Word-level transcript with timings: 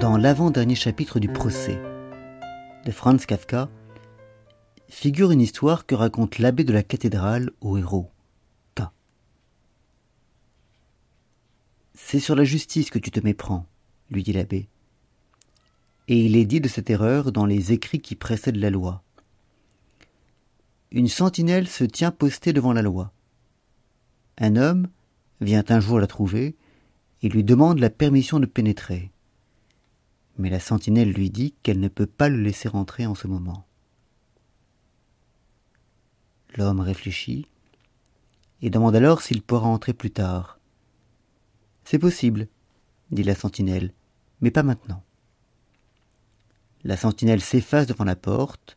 Dans 0.00 0.16
l'avant-dernier 0.16 0.74
chapitre 0.74 1.20
du 1.20 1.28
procès 1.28 1.80
de 2.84 2.90
Franz 2.90 3.26
Kafka, 3.26 3.68
figure 4.88 5.30
une 5.30 5.40
histoire 5.40 5.86
que 5.86 5.94
raconte 5.94 6.38
l'abbé 6.38 6.64
de 6.64 6.72
la 6.72 6.82
cathédrale 6.82 7.50
au 7.60 7.78
héros. 7.78 8.12
C'est 12.12 12.20
sur 12.20 12.34
la 12.34 12.44
justice 12.44 12.90
que 12.90 12.98
tu 12.98 13.10
te 13.10 13.20
méprends, 13.20 13.64
lui 14.10 14.22
dit 14.22 14.32
l'abbé. 14.32 14.68
Et 16.08 16.18
il 16.26 16.36
est 16.36 16.44
dit 16.44 16.60
de 16.60 16.68
cette 16.68 16.90
erreur 16.90 17.32
dans 17.32 17.46
les 17.46 17.72
écrits 17.72 18.00
qui 18.00 18.16
précèdent 18.16 18.56
la 18.56 18.68
loi. 18.68 19.02
Une 20.94 21.08
sentinelle 21.08 21.68
se 21.68 21.84
tient 21.84 22.10
postée 22.10 22.52
devant 22.52 22.74
la 22.74 22.82
loi. 22.82 23.14
Un 24.36 24.56
homme 24.56 24.88
vient 25.40 25.64
un 25.70 25.80
jour 25.80 25.98
la 25.98 26.06
trouver 26.06 26.54
et 27.22 27.30
lui 27.30 27.44
demande 27.44 27.78
la 27.78 27.88
permission 27.88 28.40
de 28.40 28.44
pénétrer. 28.44 29.10
Mais 30.36 30.50
la 30.50 30.60
sentinelle 30.60 31.10
lui 31.10 31.30
dit 31.30 31.54
qu'elle 31.62 31.80
ne 31.80 31.88
peut 31.88 32.06
pas 32.06 32.28
le 32.28 32.42
laisser 32.42 32.68
entrer 32.68 33.06
en 33.06 33.14
ce 33.14 33.26
moment. 33.26 33.64
L'homme 36.56 36.80
réfléchit 36.80 37.46
et 38.60 38.68
demande 38.68 38.94
alors 38.94 39.22
s'il 39.22 39.40
pourra 39.40 39.68
entrer 39.68 39.94
plus 39.94 40.10
tard. 40.10 40.58
C'est 41.84 41.98
possible, 41.98 42.48
dit 43.10 43.22
la 43.22 43.34
sentinelle, 43.34 43.94
mais 44.42 44.50
pas 44.50 44.62
maintenant. 44.62 45.02
La 46.84 46.98
sentinelle 46.98 47.40
s'efface 47.40 47.86
devant 47.86 48.04
la 48.04 48.16
porte, 48.16 48.76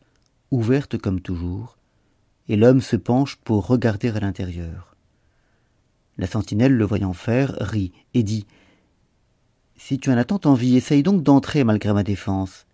ouverte 0.50 0.96
comme 0.96 1.20
toujours, 1.20 1.75
et 2.48 2.56
l'homme 2.56 2.80
se 2.80 2.96
penche 2.96 3.36
pour 3.36 3.66
regarder 3.66 4.08
à 4.08 4.20
l'intérieur. 4.20 4.96
La 6.18 6.26
sentinelle, 6.26 6.72
le 6.72 6.84
voyant 6.84 7.12
faire, 7.12 7.56
rit 7.60 7.92
et 8.14 8.22
dit 8.22 8.46
Si 9.76 9.98
tu 9.98 10.10
en 10.10 10.16
as 10.16 10.24
tant 10.24 10.40
envie, 10.44 10.76
essaye 10.76 11.02
donc 11.02 11.22
d'entrer 11.22 11.64
malgré 11.64 11.92
ma 11.92 12.02
défense. 12.02 12.66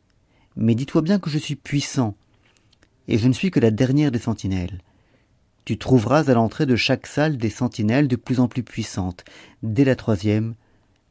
Mais 0.57 0.75
dis-toi 0.75 1.03
bien 1.03 1.19
que 1.19 1.31
je 1.31 1.39
suis 1.39 1.57
puissant, 1.57 2.15
et 3.09 3.19
je 3.19 3.27
ne 3.27 3.33
suis 3.33 3.51
que 3.51 3.61
la 3.61 3.71
dernière 3.71 4.13
des 4.13 4.19
sentinelles. 4.19 4.81
Tu 5.65 5.79
trouveras 5.79 6.31
à 6.31 6.35
l'entrée 6.35 6.67
de 6.67 6.77
chaque 6.77 7.07
salle 7.07 7.37
des 7.37 7.51
sentinelles 7.51 8.09
de 8.09 8.17
plus 8.17 8.41
en 8.41 8.49
plus 8.49 8.63
puissantes. 8.63 9.25
Dès 9.63 9.85
la 9.85 9.97
troisième, 9.97 10.55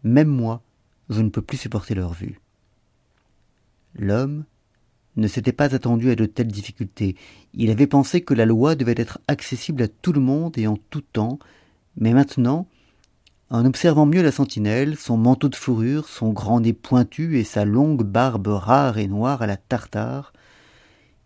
même 0.03 0.27
moi, 0.27 0.61
je 1.09 1.21
ne 1.21 1.29
peux 1.29 1.41
plus 1.41 1.57
supporter 1.57 1.95
leur 1.95 2.13
vue. 2.13 2.39
L'homme 3.95 4.45
ne 5.17 5.27
s'était 5.27 5.51
pas 5.51 5.75
attendu 5.75 6.11
à 6.11 6.15
de 6.15 6.25
telles 6.25 6.47
difficultés. 6.47 7.15
Il 7.53 7.69
avait 7.69 7.87
pensé 7.87 8.21
que 8.21 8.33
la 8.33 8.45
loi 8.45 8.75
devait 8.75 8.95
être 8.97 9.19
accessible 9.27 9.83
à 9.83 9.87
tout 9.87 10.13
le 10.13 10.21
monde 10.21 10.57
et 10.57 10.67
en 10.67 10.77
tout 10.89 11.01
temps, 11.01 11.39
mais 11.97 12.13
maintenant, 12.13 12.67
en 13.49 13.65
observant 13.65 14.05
mieux 14.05 14.21
la 14.21 14.31
sentinelle, 14.31 14.97
son 14.97 15.17
manteau 15.17 15.49
de 15.49 15.55
fourrure, 15.55 16.07
son 16.07 16.29
grand 16.29 16.61
nez 16.61 16.71
pointu 16.71 17.37
et 17.37 17.43
sa 17.43 17.65
longue 17.65 18.03
barbe 18.03 18.47
rare 18.47 18.97
et 18.97 19.07
noire 19.07 19.41
à 19.41 19.47
la 19.47 19.57
tartare, 19.57 20.31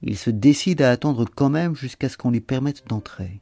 il 0.02 0.18
se 0.18 0.32
décide 0.32 0.82
à 0.82 0.92
attendre 0.92 1.26
quand 1.34 1.50
même 1.50 1.76
jusqu'à 1.76 2.10
ce 2.10 2.18
qu'on 2.18 2.32
lui 2.32 2.42
permette 2.42 2.88
d'entrer. 2.88 3.42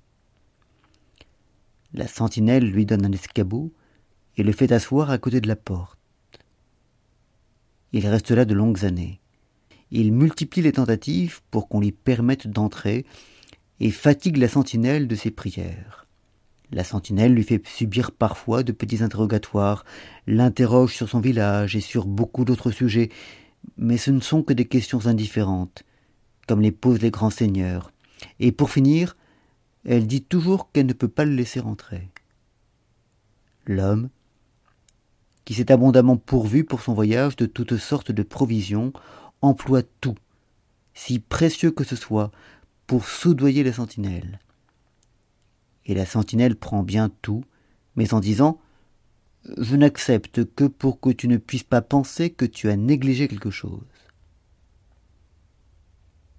La 1.94 2.08
sentinelle 2.08 2.70
lui 2.70 2.86
donne 2.86 3.06
un 3.06 3.12
escabeau 3.12 3.72
et 4.36 4.44
le 4.44 4.52
fait 4.52 4.72
asseoir 4.72 5.12
à 5.12 5.18
côté 5.18 5.40
de 5.40 5.48
la 5.48 5.56
porte. 5.56 6.00
Il 7.94 8.08
reste 8.08 8.32
là 8.32 8.46
de 8.46 8.54
longues 8.54 8.84
années. 8.84 9.22
Il 9.96 10.12
multiplie 10.12 10.64
les 10.64 10.72
tentatives 10.72 11.42
pour 11.52 11.70
qu'on 11.70 11.80
lui 11.80 11.92
permette 11.92 12.48
d'entrer 12.48 13.06
et 13.80 13.92
fatigue 13.92 14.38
la 14.38 14.48
sentinelle 14.48 15.08
de 15.08 15.14
ses 15.14 15.30
prières. 15.30 16.08
La 16.72 16.84
sentinelle 16.84 17.36
lui 17.36 17.44
fait 17.44 17.62
subir 17.68 18.12
parfois 18.12 18.64
de 18.64 18.72
petits 18.72 19.04
interrogatoires, 19.04 19.86
l'interroge 20.26 20.96
sur 20.96 21.08
son 21.10 21.20
village 21.20 21.76
et 21.76 21.80
sur 21.80 22.08
beaucoup 22.08 22.44
d'autres 22.44 22.72
sujets, 22.72 23.10
mais 23.78 23.98
ce 23.98 24.10
ne 24.10 24.20
sont 24.20 24.42
que 24.42 24.54
des 24.54 24.66
questions 24.66 25.06
indifférentes, 25.06 25.84
comme 26.48 26.62
les 26.62 26.72
posent 26.72 27.04
les 27.04 27.12
grands 27.12 27.30
seigneurs. 27.30 27.92
Et 28.40 28.52
pour 28.52 28.72
finir, 28.72 29.16
elle 29.86 30.08
dit 30.08 30.24
toujours 30.24 30.72
qu'elle 30.72 30.88
ne 30.88 30.94
peut 30.94 31.08
pas 31.08 31.26
le 31.26 31.36
laisser 31.36 31.60
entrer. 31.60 32.10
L'homme, 33.68 34.10
qui 35.46 35.54
s'est 35.54 35.72
abondamment 35.72 36.18
pourvu 36.18 36.64
pour 36.64 36.82
son 36.82 36.96
voyage 36.96 37.36
de 37.36 37.46
toutes 37.46 37.78
sortes 37.78 38.12
de 38.12 38.24
provisions, 38.24 38.92
emploie 39.44 39.84
tout, 40.02 40.16
si 40.94 41.20
précieux 41.20 41.72
que 41.72 41.84
ce 41.84 41.96
soit, 41.96 42.32
pour 42.88 43.06
soudoyer 43.06 43.64
la 43.64 43.74
sentinelle. 43.74 44.40
Et 45.86 45.94
la 45.94 46.06
sentinelle 46.06 46.56
prend 46.56 46.82
bien 46.82 47.10
tout, 47.22 47.44
mais 47.96 48.14
en 48.14 48.20
disant 48.20 48.60
Je 49.58 49.76
n'accepte 49.76 50.46
que 50.56 50.64
pour 50.64 51.00
que 51.00 51.10
tu 51.10 51.28
ne 51.28 51.38
puisses 51.38 51.64
pas 51.64 51.82
penser 51.82 52.30
que 52.30 52.46
tu 52.46 52.70
as 52.70 52.78
négligé 52.78 53.28
quelque 53.28 53.52
chose. 53.52 53.82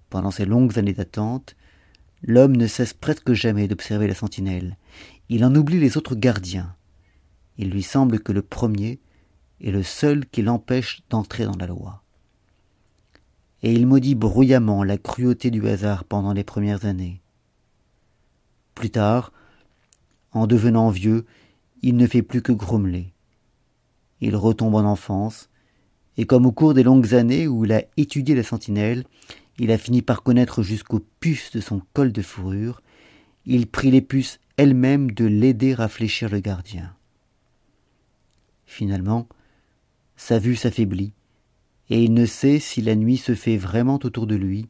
Pendant 0.09 0.31
ces 0.31 0.45
longues 0.45 0.79
années 0.79 0.93
d'attente, 0.93 1.55
l'homme 2.23 2.57
ne 2.57 2.67
cesse 2.67 2.93
presque 2.93 3.33
jamais 3.33 3.67
d'observer 3.67 4.07
la 4.07 4.15
sentinelle. 4.15 4.77
Il 5.29 5.45
en 5.45 5.53
oublie 5.53 5.79
les 5.79 5.97
autres 5.97 6.15
gardiens. 6.15 6.75
Il 7.57 7.69
lui 7.69 7.83
semble 7.83 8.19
que 8.19 8.31
le 8.31 8.41
premier 8.41 8.99
est 9.61 9.71
le 9.71 9.83
seul 9.83 10.25
qui 10.25 10.41
l'empêche 10.41 11.03
d'entrer 11.09 11.45
dans 11.45 11.57
la 11.57 11.67
loi. 11.67 12.04
Et 13.65 13.73
il 13.73 13.87
maudit 13.87 14.13
bruyamment 14.13 14.83
la 14.83 14.99
cruauté 14.99 15.49
du 15.49 15.67
hasard 15.67 16.03
pendant 16.03 16.33
les 16.33 16.43
premières 16.43 16.85
années. 16.85 17.19
Plus 18.75 18.91
tard, 18.91 19.33
en 20.33 20.45
devenant 20.45 20.91
vieux, 20.91 21.25
il 21.81 21.97
ne 21.97 22.05
fait 22.05 22.21
plus 22.21 22.43
que 22.43 22.51
grommeler. 22.51 23.11
Il 24.21 24.35
retombe 24.35 24.75
en 24.75 24.83
enfance, 24.83 25.49
et 26.15 26.27
comme 26.27 26.45
au 26.45 26.51
cours 26.51 26.75
des 26.75 26.83
longues 26.83 27.15
années 27.15 27.47
où 27.47 27.65
il 27.65 27.73
a 27.73 27.81
étudié 27.97 28.35
la 28.35 28.43
sentinelle, 28.43 29.03
il 29.57 29.71
a 29.71 29.79
fini 29.79 30.03
par 30.03 30.21
connaître 30.21 30.61
jusqu'aux 30.61 31.03
puces 31.19 31.49
de 31.51 31.59
son 31.59 31.81
col 31.93 32.11
de 32.11 32.21
fourrure. 32.21 32.83
Il 33.47 33.65
prit 33.65 33.89
les 33.89 34.03
puces 34.03 34.39
elles-mêmes 34.57 35.09
de 35.09 35.25
l'aider 35.25 35.73
à 35.79 35.87
fléchir 35.87 36.29
le 36.29 36.39
gardien. 36.39 36.93
Finalement, 38.67 39.27
sa 40.17 40.37
vue 40.37 40.55
s'affaiblit, 40.55 41.13
et 41.89 42.03
il 42.03 42.13
ne 42.13 42.25
sait 42.25 42.59
si 42.59 42.81
la 42.81 42.95
nuit 42.95 43.17
se 43.17 43.35
fait 43.35 43.57
vraiment 43.57 43.99
autour 44.03 44.27
de 44.27 44.35
lui, 44.35 44.67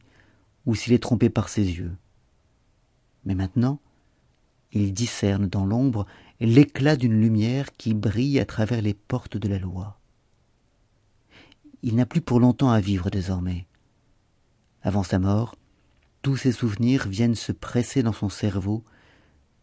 ou 0.66 0.74
s'il 0.74 0.92
est 0.92 1.02
trompé 1.02 1.30
par 1.30 1.48
ses 1.48 1.62
yeux. 1.62 1.92
Mais 3.24 3.34
maintenant, 3.34 3.80
il 4.72 4.92
discerne 4.92 5.46
dans 5.46 5.64
l'ombre 5.64 6.06
l'éclat 6.40 6.96
d'une 6.96 7.20
lumière 7.20 7.72
qui 7.72 7.94
brille 7.94 8.38
à 8.38 8.44
travers 8.44 8.82
les 8.82 8.94
portes 8.94 9.36
de 9.36 9.48
la 9.48 9.58
loi. 9.58 9.98
Il 11.82 11.94
n'a 11.94 12.06
plus 12.06 12.20
pour 12.20 12.40
longtemps 12.40 12.70
à 12.70 12.80
vivre 12.80 13.10
désormais. 13.10 13.66
Avant 14.82 15.02
sa 15.02 15.18
mort, 15.18 15.56
tous 16.22 16.36
ses 16.36 16.52
souvenirs 16.52 17.08
viennent 17.08 17.34
se 17.34 17.52
presser 17.52 18.02
dans 18.02 18.12
son 18.12 18.28
cerveau 18.28 18.84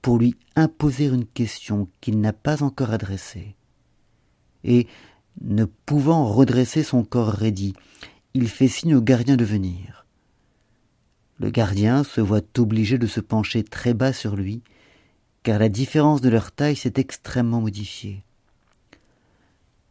pour 0.01 0.17
lui 0.17 0.35
imposer 0.55 1.05
une 1.05 1.25
question 1.25 1.89
qu'il 2.01 2.19
n'a 2.19 2.33
pas 2.33 2.63
encore 2.63 2.91
adressée. 2.91 3.55
Et, 4.63 4.87
ne 5.41 5.65
pouvant 5.65 6.25
redresser 6.25 6.83
son 6.83 7.03
corps 7.03 7.29
raidi, 7.29 7.73
il 8.33 8.47
fait 8.47 8.67
signe 8.67 8.95
au 8.95 9.01
gardien 9.01 9.35
de 9.35 9.45
venir. 9.45 10.05
Le 11.39 11.49
gardien 11.49 12.03
se 12.03 12.21
voit 12.21 12.41
obligé 12.57 12.97
de 12.97 13.07
se 13.07 13.19
pencher 13.19 13.63
très 13.63 13.93
bas 13.93 14.13
sur 14.13 14.35
lui, 14.35 14.61
car 15.43 15.59
la 15.59 15.69
différence 15.69 16.21
de 16.21 16.29
leur 16.29 16.51
taille 16.51 16.75
s'est 16.75 16.93
extrêmement 16.95 17.61
modifiée. 17.61 18.23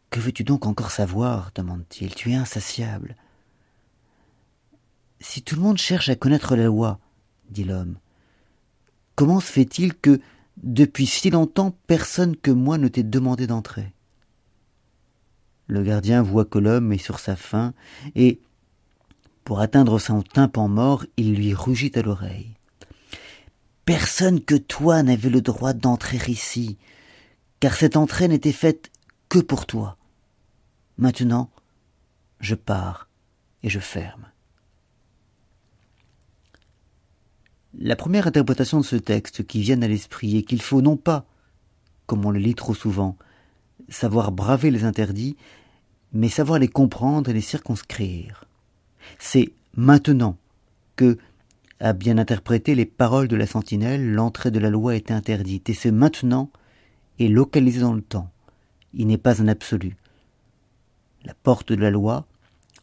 Que 0.09 0.19
veux-tu 0.19 0.43
donc 0.43 0.65
encore 0.65 0.91
savoir? 0.91 1.51
demande-t-il. 1.55 2.13
Tu 2.13 2.31
es 2.31 2.35
insatiable. 2.35 3.15
Si 5.19 5.41
tout 5.41 5.55
le 5.55 5.61
monde 5.61 5.77
cherche 5.77 6.09
à 6.09 6.15
connaître 6.15 6.55
la 6.55 6.65
loi, 6.65 6.99
dit 7.49 7.63
l'homme, 7.63 7.97
comment 9.15 9.39
se 9.39 9.51
fait-il 9.51 9.95
que, 9.95 10.19
depuis 10.61 11.05
si 11.05 11.29
longtemps, 11.29 11.75
personne 11.87 12.35
que 12.35 12.51
moi 12.51 12.77
ne 12.77 12.87
t'ait 12.87 13.03
demandé 13.03 13.47
d'entrer? 13.47 13.93
Le 15.73 15.81
gardien 15.81 16.21
voit 16.21 16.45
que 16.45 16.59
l'homme 16.59 16.93
est 16.93 16.99
sur 16.99 17.17
sa 17.17 17.35
faim, 17.35 17.73
et, 18.13 18.39
pour 19.43 19.59
atteindre 19.59 19.97
son 19.97 20.21
tympan 20.21 20.67
mort, 20.67 21.03
il 21.17 21.33
lui 21.33 21.55
rugit 21.55 21.91
à 21.95 22.03
l'oreille. 22.03 22.51
Personne 23.83 24.39
que 24.39 24.53
toi 24.53 25.01
n'avait 25.01 25.31
le 25.31 25.41
droit 25.41 25.73
d'entrer 25.73 26.19
ici, 26.27 26.77
car 27.59 27.73
cette 27.73 27.97
entrée 27.97 28.27
n'était 28.27 28.51
faite 28.51 28.91
que 29.29 29.39
pour 29.39 29.65
toi. 29.65 29.97
Maintenant, 30.99 31.49
je 32.39 32.53
pars 32.53 33.09
et 33.63 33.69
je 33.69 33.79
ferme. 33.79 34.27
La 37.79 37.95
première 37.95 38.27
interprétation 38.27 38.79
de 38.79 38.85
ce 38.85 38.97
texte 38.97 39.47
qui 39.47 39.61
vient 39.61 39.81
à 39.81 39.87
l'esprit 39.87 40.37
est 40.37 40.43
qu'il 40.43 40.61
faut 40.61 40.83
non 40.83 40.97
pas, 40.97 41.25
comme 42.05 42.25
on 42.25 42.29
le 42.29 42.37
lit 42.37 42.53
trop 42.53 42.75
souvent, 42.75 43.17
savoir 43.89 44.31
braver 44.31 44.69
les 44.69 44.83
interdits, 44.83 45.35
mais 46.13 46.29
savoir 46.29 46.59
les 46.59 46.67
comprendre 46.67 47.29
et 47.29 47.33
les 47.33 47.41
circonscrire. 47.41 48.45
C'est 49.19 49.51
maintenant 49.75 50.37
que, 50.95 51.17
a 51.79 51.93
bien 51.93 52.17
interprété 52.17 52.75
les 52.75 52.85
paroles 52.85 53.27
de 53.27 53.35
la 53.35 53.47
sentinelle, 53.47 54.13
l'entrée 54.13 54.51
de 54.51 54.59
la 54.59 54.69
loi 54.69 54.95
est 54.95 55.11
interdite, 55.11 55.69
et 55.69 55.73
ce 55.73 55.89
maintenant 55.89 56.49
est 57.19 57.27
localisé 57.27 57.81
dans 57.81 57.93
le 57.93 58.01
temps. 58.01 58.29
Il 58.93 59.07
n'est 59.07 59.17
pas 59.17 59.41
un 59.41 59.47
absolu. 59.47 59.97
La 61.25 61.33
porte 61.33 61.73
de 61.73 61.81
la 61.81 61.89
loi, 61.89 62.25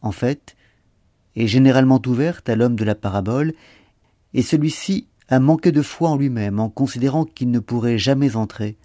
en 0.01 0.11
fait, 0.11 0.55
est 1.35 1.47
généralement 1.47 2.01
ouverte 2.05 2.49
à 2.49 2.55
l'homme 2.55 2.75
de 2.75 2.83
la 2.83 2.95
parabole, 2.95 3.53
et 4.33 4.41
celui-ci 4.41 5.07
a 5.29 5.39
manqué 5.39 5.71
de 5.71 5.81
foi 5.81 6.09
en 6.09 6.17
lui-même 6.17 6.59
en 6.59 6.69
considérant 6.69 7.23
qu'il 7.25 7.51
ne 7.51 7.59
pourrait 7.59 7.97
jamais 7.97 8.35
entrer, 8.35 8.75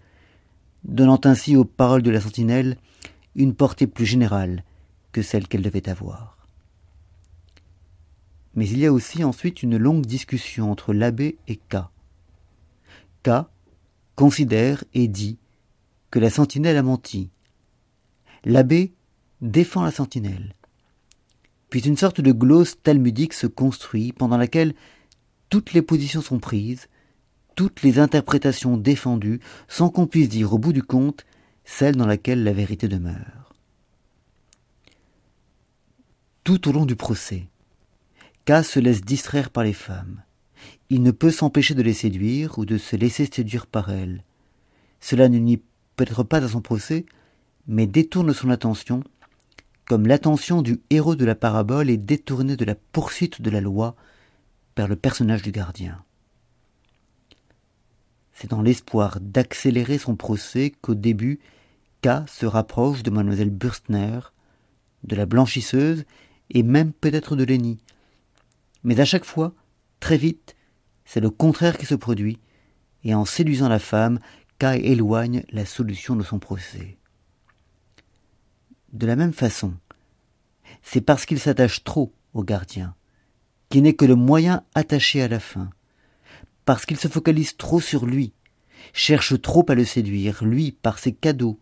donnant 0.85 1.21
ainsi 1.25 1.57
aux 1.57 1.65
paroles 1.65 2.03
de 2.03 2.11
la 2.11 2.21
sentinelle 2.21 2.77
une 3.37 3.55
portée 3.55 3.87
plus 3.87 4.07
générale 4.07 4.65
que 5.13 5.23
celle 5.23 5.47
qu'elle 5.47 5.63
devait 5.63 5.89
avoir. 5.89 6.37
Mais 8.55 8.67
il 8.69 8.79
y 8.79 8.87
a 8.87 8.93
aussi 8.93 9.23
ensuite 9.23 9.63
une 9.63 9.77
longue 9.77 10.07
discussion 10.07 10.71
entre 10.73 10.95
l'abbé 10.95 11.37
et 11.47 11.57
K. 11.57 11.77
K 13.23 13.31
considère 14.15 14.83
et 14.95 15.09
dit 15.09 15.39
que 16.11 16.19
la 16.19 16.31
sentinelle 16.31 16.79
a 16.79 16.83
menti. 16.83 17.31
L'abbé 18.45 18.95
défend 19.43 19.83
la 19.83 19.91
sentinelle. 19.91 20.55
Puis 21.69 21.81
une 21.81 21.97
sorte 21.97 22.23
de 22.23 22.33
glose 22.33 22.77
talmudique 22.83 23.35
se 23.35 23.47
construit 23.47 24.13
pendant 24.13 24.39
laquelle 24.39 24.75
toutes 25.51 25.75
les 25.75 25.83
positions 25.83 26.23
sont 26.23 26.39
prises, 26.39 26.89
toutes 27.55 27.83
les 27.83 27.99
interprétations 27.99 28.79
défendues, 28.79 29.41
sans 29.69 29.91
qu'on 29.91 30.07
puisse 30.07 30.29
dire 30.29 30.55
au 30.55 30.59
bout 30.59 30.73
du 30.73 30.83
compte 30.83 31.27
celle 31.67 31.97
dans 31.97 32.07
laquelle 32.07 32.45
la 32.45 32.53
vérité 32.53 32.89
demeure. 32.89 33.53
Tout 36.45 36.69
au 36.69 36.73
long 36.73 36.87
du 36.87 36.97
procès, 36.97 37.49
K 38.47 38.63
se 38.63 38.79
laisse 38.79 39.03
distraire 39.03 39.51
par 39.51 39.65
les 39.65 39.73
femmes. 39.73 40.23
Il 40.89 41.03
ne 41.03 41.11
peut 41.11 41.33
s'empêcher 41.33 41.75
de 41.75 41.83
les 41.83 41.93
séduire 41.93 42.59
ou 42.59 42.65
de 42.65 42.79
se 42.79 42.95
laisser 42.95 43.27
séduire 43.27 43.67
par 43.67 43.91
elles. 43.91 44.23
Cela 45.01 45.29
ne 45.29 45.39
nuit 45.39 45.61
peut-être 45.97 46.23
pas 46.23 46.43
à 46.43 46.49
son 46.49 46.61
procès, 46.61 47.05
mais 47.67 47.89
détourne 47.89 48.33
son 48.33 48.51
attention, 48.51 49.03
comme 49.87 50.07
l'attention 50.07 50.63
du 50.63 50.81
héros 50.91 51.17
de 51.17 51.25
la 51.25 51.35
parabole 51.35 51.91
est 51.91 51.97
détournée 51.97 52.57
de 52.57 52.65
la 52.65 52.77
poursuite 52.77 53.43
de 53.43 53.51
la 53.51 53.61
loi 53.61 53.97
vers 54.77 54.87
le 54.87 54.97
personnage 54.97 55.43
du 55.43 55.51
gardien. 55.51 56.05
C'est 58.33 58.51
dans 58.51 58.63
l'espoir 58.63 59.19
d'accélérer 59.21 59.99
son 59.99 60.15
procès 60.15 60.73
qu'au 60.81 60.95
début, 60.95 61.41
Se 62.29 62.47
rapproche 62.47 63.03
de 63.03 63.11
mademoiselle 63.11 63.51
Burstner, 63.51 64.21
de 65.03 65.17
la 65.17 65.27
blanchisseuse 65.27 66.05
et 66.51 66.63
même 66.63 66.93
peut-être 66.93 67.35
de 67.35 67.43
Lenny. 67.43 67.79
Mais 68.85 69.01
à 69.01 69.05
chaque 69.05 69.25
fois, 69.25 69.55
très 69.99 70.17
vite, 70.17 70.55
c'est 71.05 71.21
le 71.21 71.31
contraire 71.31 71.77
qui 71.77 71.87
se 71.87 71.97
produit, 71.97 72.39
et 73.03 73.15
en 73.15 73.25
séduisant 73.25 73.69
la 73.69 73.81
femme, 73.81 74.21
K 74.61 74.77
éloigne 74.83 75.43
la 75.51 75.67
solution 75.67 76.15
de 76.15 76.23
son 76.23 76.39
procès. 76.39 76.97
De 78.93 79.07
la 79.07 79.17
même 79.17 79.33
façon, 79.33 79.75
c'est 80.83 81.01
parce 81.01 81.27
qu'il 81.27 81.41
s'attache 81.41 81.83
trop 81.83 82.13
au 82.35 82.45
gardien, 82.45 82.95
qui 83.69 83.83
n'est 83.83 83.95
que 83.95 84.05
le 84.05 84.15
moyen 84.15 84.63
attaché 84.77 85.23
à 85.23 85.29
la 85.29 85.41
fin, 85.41 85.71
parce 86.65 86.87
qu'il 86.87 86.99
se 86.99 87.09
focalise 87.09 87.57
trop 87.57 87.81
sur 87.81 88.07
lui, 88.07 88.33
cherche 88.93 89.41
trop 89.41 89.65
à 89.69 89.75
le 89.75 89.85
séduire, 89.85 90.45
lui, 90.45 90.71
par 90.71 91.01
ses 91.01 91.13
cadeaux, 91.13 91.59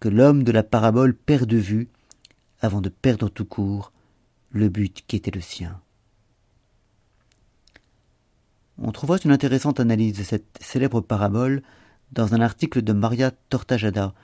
que 0.00 0.08
l'homme 0.08 0.44
de 0.44 0.52
la 0.52 0.62
parabole 0.62 1.14
perd 1.14 1.46
de 1.46 1.56
vue, 1.56 1.88
avant 2.60 2.80
de 2.80 2.88
perdre 2.88 3.28
tout 3.28 3.44
court 3.44 3.92
le 4.50 4.68
but 4.68 5.04
qui 5.06 5.16
était 5.16 5.30
le 5.30 5.40
sien. 5.40 5.80
On 8.78 8.92
trouvera 8.92 9.18
une 9.24 9.30
intéressante 9.30 9.80
analyse 9.80 10.18
de 10.18 10.22
cette 10.22 10.58
célèbre 10.60 11.00
parabole 11.00 11.62
dans 12.12 12.34
un 12.34 12.40
article 12.40 12.82
de 12.82 12.92
Maria 12.92 13.30
Tortajada, 13.48 14.14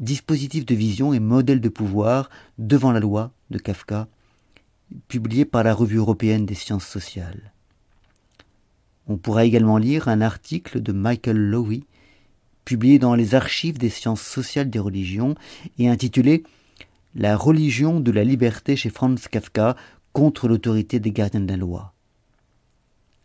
Dispositif 0.00 0.66
de 0.66 0.74
vision 0.74 1.12
et 1.12 1.20
modèle 1.20 1.60
de 1.60 1.68
pouvoir 1.68 2.28
devant 2.58 2.90
la 2.90 2.98
loi 2.98 3.30
de 3.50 3.58
Kafka, 3.58 4.08
publié 5.06 5.44
par 5.44 5.62
la 5.62 5.72
Revue 5.72 5.98
européenne 5.98 6.46
des 6.46 6.56
sciences 6.56 6.86
sociales. 6.86 7.52
On 9.06 9.16
pourra 9.16 9.44
également 9.44 9.78
lire 9.78 10.08
un 10.08 10.20
article 10.20 10.80
de 10.80 10.92
Michael 10.92 11.36
Lowy, 11.36 11.84
publié 12.64 12.98
dans 12.98 13.14
les 13.14 13.34
archives 13.34 13.78
des 13.78 13.90
sciences 13.90 14.22
sociales 14.22 14.70
des 14.70 14.78
religions 14.78 15.34
et 15.78 15.88
intitulé 15.88 16.42
La 17.14 17.36
religion 17.36 18.00
de 18.00 18.10
la 18.10 18.24
liberté 18.24 18.76
chez 18.76 18.90
Franz 18.90 19.28
Kafka 19.28 19.76
contre 20.12 20.48
l'autorité 20.48 21.00
des 21.00 21.12
gardiens 21.12 21.40
de 21.40 21.50
la 21.50 21.56
loi. 21.56 21.92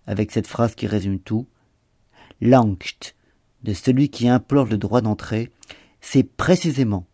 Avec 0.08 0.32
cette 0.32 0.48
phrase 0.48 0.76
qui 0.76 0.88
résume 0.88 1.20
tout, 1.20 1.48
l'angst 2.42 3.16
de 3.64 3.74
celui 3.74 4.10
qui 4.10 4.28
implore 4.28 4.66
le 4.66 4.78
droit 4.78 5.02
d'entrer, 5.02 5.52
c'est 6.02 6.24
précisément 6.24 7.06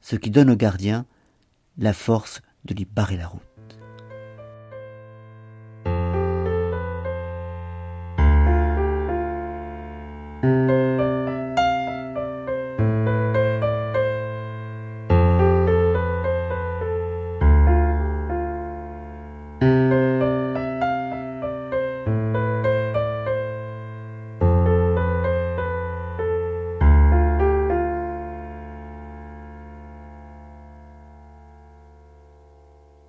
ce 0.00 0.16
qui 0.16 0.30
donne 0.30 0.50
au 0.50 0.56
gardien 0.56 1.06
la 1.78 1.92
force 1.92 2.42
de 2.64 2.74
lui 2.74 2.84
barrer 2.84 3.16
la 3.16 3.28
route. 3.28 3.53